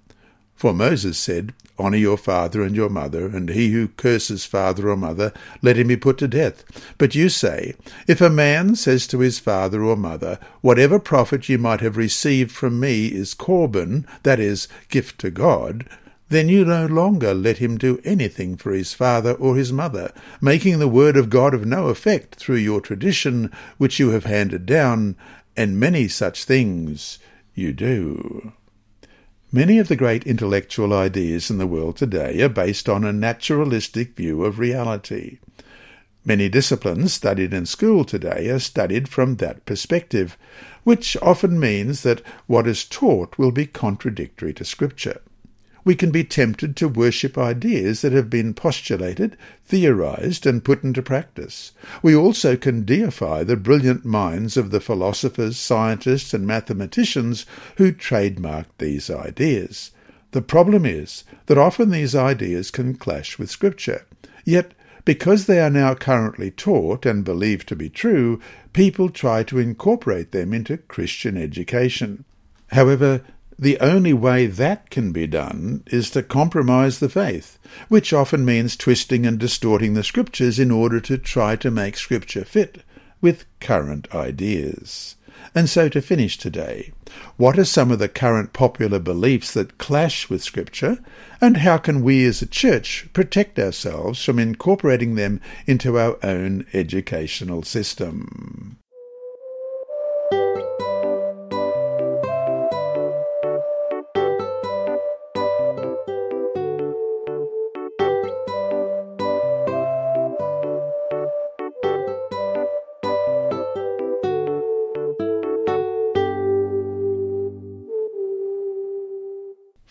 [0.55, 4.97] For Moses said, Honour your father and your mother, and he who curses father or
[4.97, 6.63] mother, let him be put to death.
[6.97, 7.75] But you say,
[8.07, 12.51] If a man says to his father or mother, Whatever profit you might have received
[12.51, 15.87] from me is Corban, that is, gift to God,
[16.29, 20.11] then you no longer let him do anything for his father or his mother,
[20.41, 24.65] making the word of God of no effect through your tradition which you have handed
[24.65, 25.15] down,
[25.55, 27.19] and many such things
[27.55, 28.51] you do.
[29.51, 34.13] Many of the great intellectual ideas in the world today are based on a naturalistic
[34.13, 35.39] view of reality.
[36.25, 40.37] Many disciplines studied in school today are studied from that perspective,
[40.83, 45.21] which often means that what is taught will be contradictory to Scripture
[45.87, 51.01] we can be tempted to worship ideas that have been postulated, theorized, and put into
[51.01, 51.71] practice.
[52.03, 57.45] We also can deify the brilliant minds of the philosophers, scientists, and mathematicians
[57.77, 59.91] who trademarked these ideas.
[60.31, 64.05] The problem is that often these ideas can clash with Scripture.
[64.43, 64.73] Yet,
[65.05, 68.41] because they are now currently taught and believed to be true,
[68.73, 72.25] people try to incorporate them into Christian education.
[72.71, 73.21] However,
[73.59, 78.75] the only way that can be done is to compromise the faith, which often means
[78.75, 82.83] twisting and distorting the scriptures in order to try to make scripture fit
[83.21, 85.15] with current ideas.
[85.55, 86.91] And so to finish today,
[87.37, 90.99] what are some of the current popular beliefs that clash with Scripture,
[91.41, 96.65] and how can we as a church protect ourselves from incorporating them into our own
[96.73, 98.77] educational system?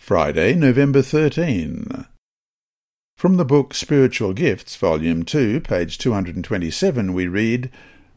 [0.07, 2.05] Friday, November 13.
[3.17, 7.69] From the book Spiritual Gifts, Volume 2, page 227, we read,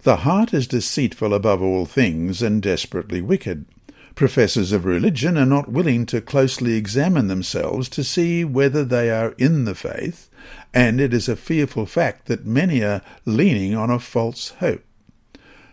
[0.05, 3.66] The heart is deceitful above all things and desperately wicked.
[4.14, 9.34] Professors of religion are not willing to closely examine themselves to see whether they are
[9.36, 10.30] in the faith,
[10.72, 14.84] and it is a fearful fact that many are leaning on a false hope.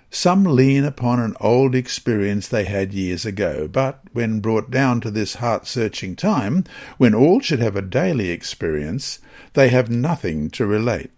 [0.10, 5.12] Some lean upon an old experience they had years ago, but when brought down to
[5.12, 6.64] this heart-searching time,
[6.98, 9.20] when all should have a daily experience,
[9.54, 11.12] they have nothing to relate.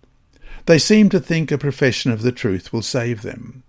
[0.66, 3.64] They seem to think a profession of the truth will save them.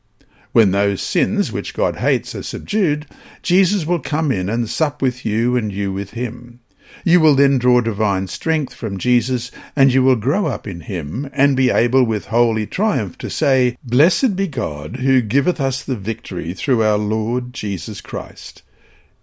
[0.53, 3.07] When those sins which God hates are subdued,
[3.43, 6.61] Jesus will come in and sup with you and you with him.
[7.05, 11.31] You will then draw divine strength from Jesus, and you will grow up in him,
[11.33, 15.97] and be able with holy triumph to say, Blessed be God, who giveth us the
[15.97, 18.63] victory through our Lord Jesus Christ.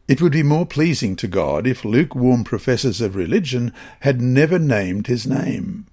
[0.08, 5.08] It would be more pleasing to God if lukewarm professors of religion had never named
[5.08, 5.88] his name.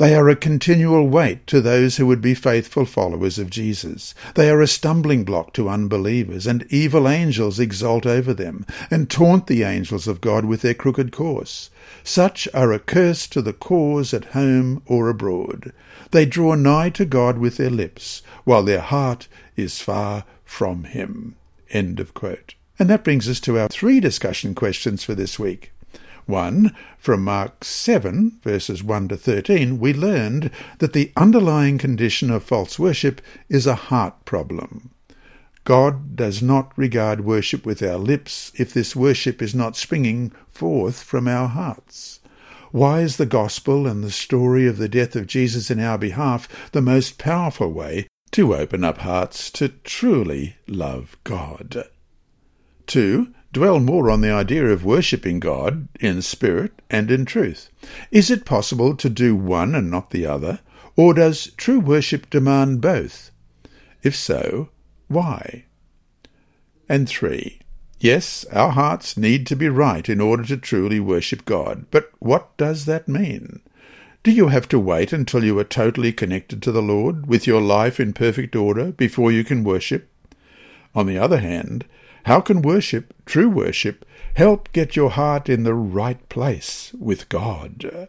[0.00, 4.14] They are a continual weight to those who would be faithful followers of Jesus.
[4.34, 9.46] They are a stumbling block to unbelievers, and evil angels exult over them, and taunt
[9.46, 11.68] the angels of God with their crooked course.
[12.02, 15.70] Such are a curse to the cause at home or abroad.
[16.12, 21.36] They draw nigh to God with their lips, while their heart is far from him.
[21.68, 22.54] End of quote.
[22.78, 25.72] And that brings us to our three discussion questions for this week.
[26.30, 26.74] 1.
[26.96, 32.78] From Mark 7, verses 1 to 13, we learned that the underlying condition of false
[32.78, 34.90] worship is a heart problem.
[35.64, 41.02] God does not regard worship with our lips if this worship is not springing forth
[41.02, 42.20] from our hearts.
[42.72, 46.48] Why is the gospel and the story of the death of Jesus in our behalf
[46.72, 51.88] the most powerful way to open up hearts to truly love God?
[52.86, 57.70] 2 dwell more on the idea of worshipping God in spirit and in truth.
[58.10, 60.60] Is it possible to do one and not the other,
[60.96, 63.30] or does true worship demand both?
[64.02, 64.68] If so,
[65.08, 65.64] why?
[66.88, 67.60] And three,
[67.98, 72.56] yes, our hearts need to be right in order to truly worship God, but what
[72.56, 73.60] does that mean?
[74.22, 77.62] Do you have to wait until you are totally connected to the Lord, with your
[77.62, 80.08] life in perfect order, before you can worship?
[80.94, 81.86] On the other hand,
[82.24, 84.04] how can worship, true worship,
[84.34, 88.08] help get your heart in the right place with God?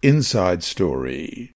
[0.00, 1.54] Inside Story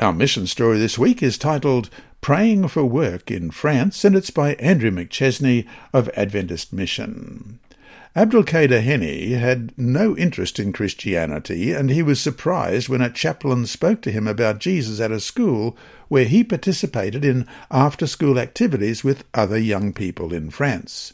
[0.00, 1.90] our mission story this week is titled
[2.22, 7.58] Praying for Work in France, and it's by Andrew McChesney of Adventist Mission.
[8.16, 14.00] Abdelkader Henni had no interest in Christianity, and he was surprised when a chaplain spoke
[14.02, 15.76] to him about Jesus at a school
[16.08, 21.12] where he participated in after-school activities with other young people in France.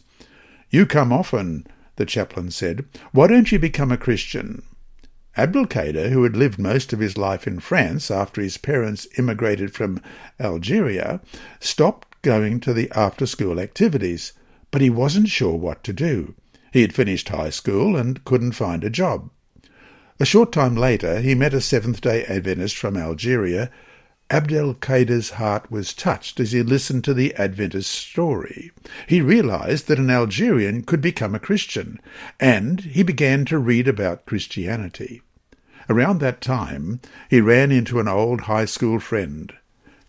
[0.71, 1.67] You come often,
[1.97, 2.85] the chaplain said.
[3.11, 4.63] Why don't you become a Christian?
[5.37, 10.01] Abdelkader, who had lived most of his life in France after his parents immigrated from
[10.41, 11.21] Algeria,
[11.61, 14.33] stopped going to the after-school activities,
[14.71, 16.35] but he wasn't sure what to do.
[16.73, 19.31] He had finished high school and couldn't find a job.
[20.19, 23.71] A short time later, he met a Seventh-day Adventist from Algeria.
[24.31, 28.73] Abdelkader's heart was touched as he listened to the Adventist's story.
[29.07, 32.01] He realized that an Algerian could become a Christian,
[32.41, 35.23] and he began to read about Christianity.
[35.89, 39.53] Around that time, he ran into an old high school friend.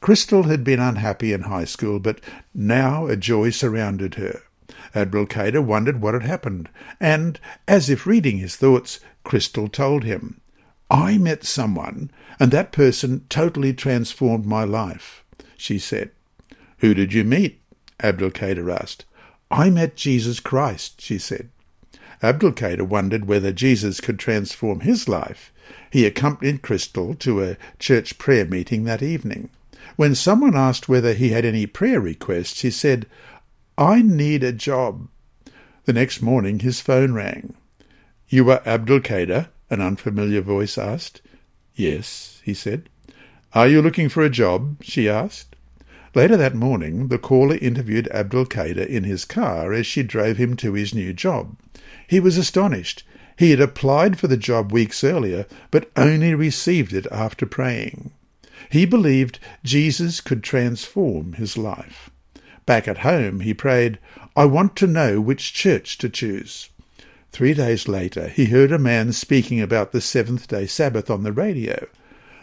[0.02, 2.20] Crystal had been unhappy in high school, but
[2.54, 4.42] now a joy surrounded her.
[4.94, 6.70] Abdelkader wondered what had happened,
[7.00, 10.42] and, as if reading his thoughts, Crystal told him,
[10.90, 15.24] I met someone, and that person totally transformed my life,
[15.58, 16.12] she said.
[16.80, 17.60] Who did you meet?
[18.00, 19.06] Abdelkader asked.
[19.50, 21.50] I met Jesus Christ, she said.
[22.22, 25.52] Abdelkader wondered whether Jesus could transform his life.
[25.92, 29.50] He accompanied Crystal to a church prayer meeting that evening.
[29.96, 33.06] When someone asked whether he had any prayer requests, he said,
[33.78, 35.08] I need a job.
[35.86, 37.56] The next morning his phone rang.
[38.28, 39.48] You are Abdelkader?
[39.70, 41.22] an unfamiliar voice asked.
[41.76, 42.90] Yes, he said.
[43.54, 44.84] Are you looking for a job?
[44.84, 45.56] she asked.
[46.14, 50.74] Later that morning, the caller interviewed Abdelkader in his car as she drove him to
[50.74, 51.56] his new job.
[52.08, 53.04] He was astonished.
[53.38, 58.12] He had applied for the job weeks earlier, but only received it after praying.
[58.70, 62.10] He believed Jesus could transform his life.
[62.66, 64.00] Back at home, he prayed,
[64.36, 66.70] I want to know which church to choose.
[67.32, 71.32] Three days later, he heard a man speaking about the seventh day Sabbath on the
[71.32, 71.88] radio.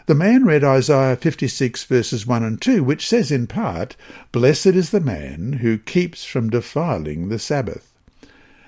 [0.05, 3.97] The man read Isaiah 56 verses 1 and 2, which says in part,
[4.31, 7.91] Blessed is the man who keeps from defiling the Sabbath.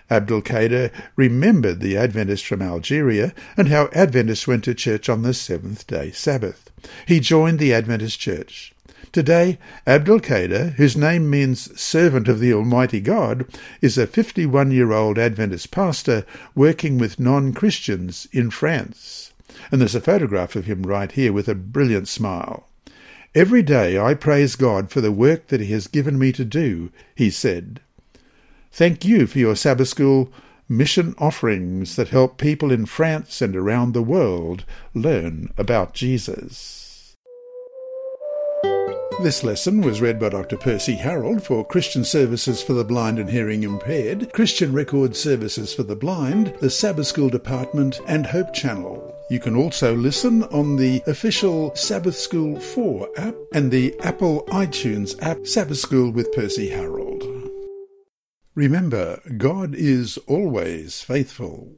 [0.10, 6.12] Abdelkader remembered the Adventists from Algeria and how Adventists went to church on the seventh-day
[6.12, 6.72] Sabbath.
[7.06, 8.74] He joined the Adventist church.
[9.12, 13.46] Today, Abdelkader, whose name means servant of the Almighty God,
[13.82, 19.32] is a 51-year-old Adventist pastor working with non-Christians in France.
[19.72, 22.68] And there's a photograph of him right here with a brilliant smile.
[23.34, 26.92] Every day I praise God for the work that He has given me to do,
[27.14, 27.82] he said.
[28.78, 30.32] Thank you for your Sabbath School
[30.70, 37.16] mission offerings that help people in France and around the world learn about Jesus.
[39.24, 40.58] This lesson was read by Dr.
[40.58, 45.82] Percy Harrold for Christian Services for the Blind and Hearing Impaired, Christian Record Services for
[45.82, 49.12] the Blind, the Sabbath School Department, and Hope Channel.
[49.32, 55.20] You can also listen on the official Sabbath School 4 app and the Apple iTunes
[55.24, 57.37] app Sabbath School with Percy Harrold.
[58.58, 61.76] Remember, God is always faithful.